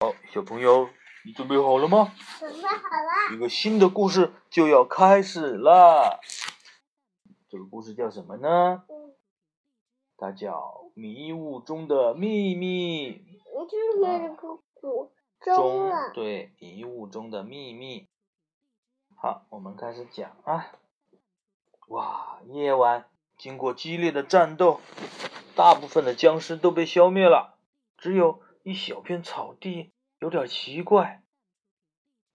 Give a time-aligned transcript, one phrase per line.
[0.00, 0.88] 好，小朋友，
[1.24, 2.12] 你准备好了吗？
[2.38, 3.34] 准备好了。
[3.34, 6.20] 一个新的故事就要开始了。
[7.48, 8.82] 这个故事叫什么呢？
[10.16, 10.52] 它叫
[10.94, 13.12] 《迷雾中的秘密》。
[13.66, 16.10] 就是那个古中啊。
[16.12, 18.00] 对，《迷雾中的秘密》。
[19.16, 20.72] 好，我们开始讲啊。
[21.88, 23.06] 哇，夜晚
[23.38, 24.80] 经过激烈的战斗，
[25.54, 27.54] 大部分的僵尸都被消灭了，
[27.96, 31.22] 只有一小片草地有点奇怪。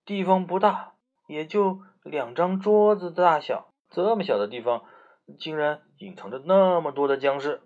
[0.06, 0.94] 地方不大，
[1.28, 4.86] 也就两张桌子的大小，这么小的地方，
[5.40, 7.64] 竟然隐藏着那么多的僵尸。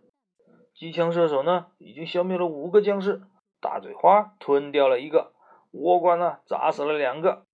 [0.73, 3.21] 机枪射手呢，已经消灭了五个僵尸，
[3.59, 5.33] 大嘴花吞掉了一个，
[5.73, 7.45] 倭瓜呢砸死了两个，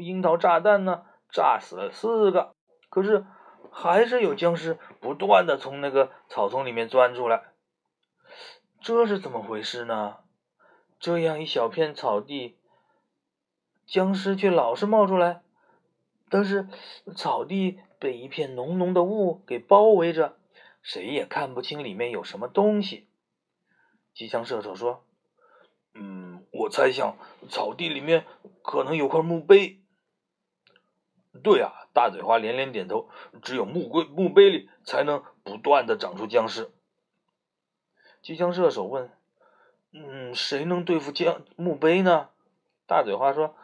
[0.00, 2.54] 樱桃炸弹呢炸死了四个。
[2.88, 3.26] 可是
[3.70, 7.52] 还是有僵尸不断的从那个草丛里面钻出来，
[8.80, 10.16] 这是怎么回事呢？
[10.98, 12.56] 这样一小片草地，
[13.86, 15.42] 僵尸却老是冒出来，
[16.28, 16.68] 但是
[17.14, 20.38] 草地被一片浓浓的雾给包围着。
[20.82, 23.08] 谁也看不清里面有什么东西。
[24.14, 25.04] 机枪射手说
[25.94, 27.16] ：“嗯，我猜想
[27.48, 28.24] 草地里面
[28.62, 29.80] 可能有块墓碑。”
[31.42, 33.08] 对啊，大嘴花连连点头。
[33.42, 36.70] 只有墓碑，墓碑里才能不断的长出僵尸。
[38.22, 39.10] 机枪射手问
[39.92, 42.28] ：“嗯，谁能对付僵墓碑呢？”
[42.86, 43.56] 大嘴花说：“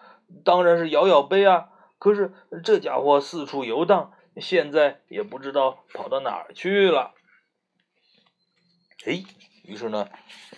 [0.45, 1.69] 当然是摇摇杯啊！
[1.99, 2.33] 可是
[2.65, 7.13] 这家伙四处游荡。”现在也不知道跑到哪儿去了。
[9.05, 9.23] 哎，
[9.63, 10.09] 于是呢，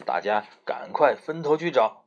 [0.06, 2.04] 大家赶快分头去找。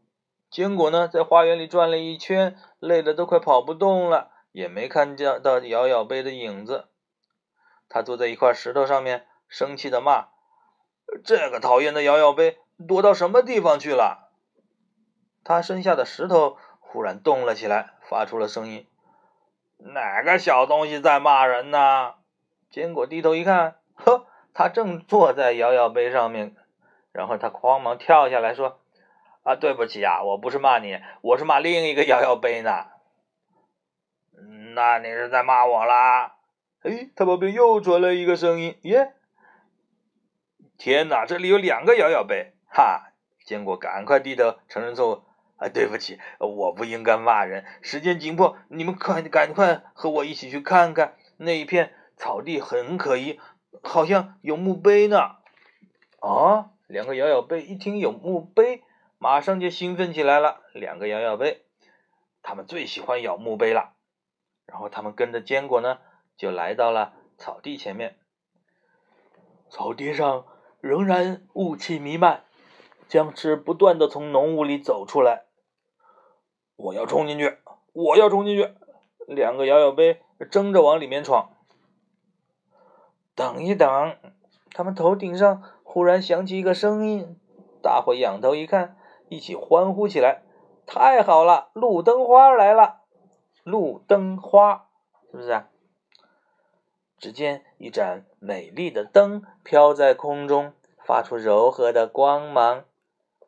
[0.49, 6.87] 坚果呢，在花园里转了一圈，累得都快跑不动了，也没看见到摇摇杯的影子。
[7.89, 10.29] 他坐在一块石头上面，生气的骂
[11.25, 14.31] ：“这个讨厌的摇摇杯，躲到什么地方去了？”
[15.43, 18.85] 他身下的石头忽然动了起来，发出了声音。
[19.77, 22.15] 哪个小东西在骂人呢？
[22.69, 26.55] 坚果低头一看，呵，他正坐在摇摇杯上面。
[27.13, 28.81] 然后他慌忙跳下来说
[29.43, 32.87] ：“啊，对不起啊，我不是骂你，我是骂另一个摇摇杯呢。”
[34.75, 36.35] 那你是在骂我啦？
[36.83, 39.13] 哎，他旁边又传来一个声音：“耶，
[40.77, 43.11] 天哪，这里有两个摇摇杯！”哈，
[43.43, 45.23] 坚果赶快低头承认错误。
[45.55, 47.65] 啊，对不起，我不应该骂人。
[47.81, 53.39] 时间紧迫，你们快赶快和我一起去看看那一片草地，很可疑，
[53.81, 55.37] 好像有墓碑呢。
[56.19, 58.83] 啊，两个摇摇杯一听有墓碑，
[59.17, 60.61] 马上就兴奋起来了。
[60.73, 61.65] 两个摇摇杯，
[62.43, 63.93] 他们最喜欢咬墓碑了。
[64.67, 65.97] 然后他们跟着坚果呢，
[66.37, 68.19] 就来到了草地前面。
[69.67, 70.45] 草地上
[70.79, 72.43] 仍然雾气弥漫，
[73.07, 75.45] 僵尸不断的从浓雾里走出来。
[76.75, 77.57] 我要冲进去！
[77.93, 78.73] 我要冲进去！
[79.27, 81.49] 两个摇摇杯争着往里面闯。
[83.33, 84.15] 等一等！
[84.71, 87.39] 他们头顶上忽然响起一个声音，
[87.81, 88.97] 大伙仰头一看，
[89.29, 90.43] 一起欢呼起来
[90.85, 93.01] ：“太好了，路灯花来了！
[93.63, 94.89] 路灯花，
[95.31, 95.63] 是不是？”
[97.17, 102.85] 只见一盏美丽的灯飘在空中，发出柔和的光芒。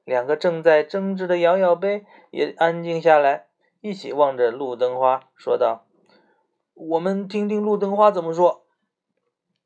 [0.04, 3.48] 两个正在争执的摇摇杯也安静下来，
[3.82, 5.86] 一起望着路灯花，说道
[6.74, 8.66] ：“我们听听路灯花怎么说。”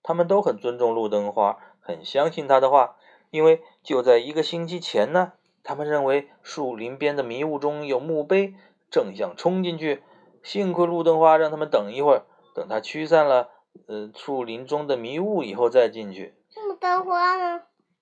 [0.03, 2.97] 他们都很尊重路灯花，很相信他的话，
[3.31, 5.33] 因为就在一个星期前呢，
[5.63, 8.53] 他们认为树林边的迷雾中有墓碑，
[8.91, 10.03] 正想冲进去。
[10.43, 13.49] 幸亏路灯花让他们等一会儿，等他驱散了
[13.87, 16.35] 呃树林中的迷雾以后再进去。
[16.67, 17.61] 路灯花呢？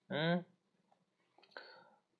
[0.09, 0.43] 嗯。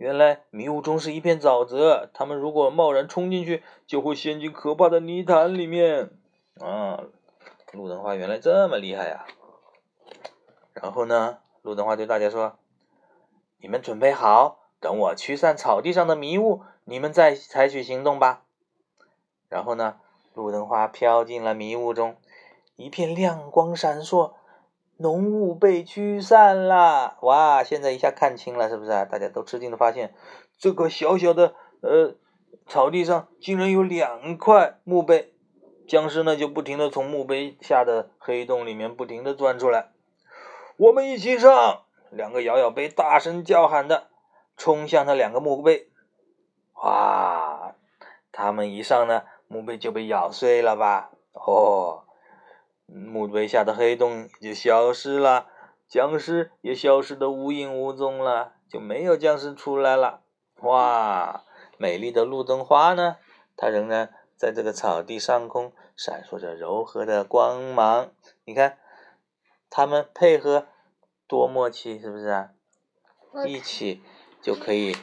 [0.02, 6.10] 原来迷雾中是一片沼泽，他们如果贸然冲进去，就会陷进可怕的泥潭里面。
[6.60, 7.04] 啊，
[7.72, 9.28] 路灯花原来这么厉害呀！
[10.74, 12.58] 然后呢，路灯花对大家说
[13.62, 18.42] ：“你们准备好，等我驱散草地上的迷雾，你们再采取行动吧。”
[19.50, 19.98] 然后呢，
[20.34, 22.16] 路灯花飘进了迷雾中，
[22.76, 24.32] 一片亮光闪烁。
[25.02, 27.64] 浓雾被驱散了，哇！
[27.64, 29.04] 现在一下看清了，是不是啊？
[29.04, 30.14] 大家都吃惊的发现，
[30.60, 32.16] 这个小小的呃
[32.68, 35.34] 草地上竟然有两块墓碑，
[35.88, 39.90] 僵尸呢就不停的从墓碑下的黑洞里面不停的钻出来。
[40.78, 41.82] 我们一起上！
[42.12, 44.10] 两个摇摇杯大声叫喊的
[44.56, 45.88] 冲向那两个墓碑，
[46.76, 47.74] 哇！
[48.32, 51.10] 他们一上呢，墓碑就被咬碎了吧？
[51.34, 52.01] 哦。
[53.02, 55.48] 墓碑下的黑洞就消失了，
[55.88, 60.22] 僵尸也消失的无影无踪了，就没有僵尸出来了。
[60.62, 61.44] 哇！
[61.78, 63.18] 美丽的路灯花呢，
[63.58, 68.12] 它仍然在这个草地上空闪烁着柔和的光芒。
[68.46, 68.78] 你看，
[69.70, 70.68] 它们配合
[71.28, 72.50] 多默契，是不是啊？
[73.48, 74.04] 一起
[74.42, 74.96] 就可以，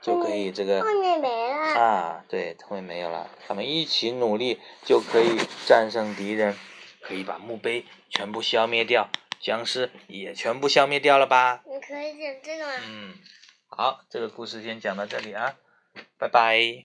[0.00, 1.78] 就可以这个后面没了。
[1.78, 3.28] 啊，对，后面没有了。
[3.46, 5.36] 他们一起努力就可以
[5.66, 6.56] 战胜敌人，
[7.02, 9.10] 可以把墓碑全部消灭掉，
[9.40, 11.62] 僵尸也全部消灭掉了吧？
[11.66, 12.72] 你可以讲这个吗？
[12.86, 13.14] 嗯，
[13.68, 15.56] 好，这个故事先讲到这里啊，
[16.16, 16.80] 拜拜。